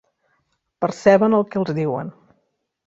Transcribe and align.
Perceben 0.85 1.39
el 1.41 1.47
que 1.53 1.63
els 1.63 1.77
diuen. 1.81 2.13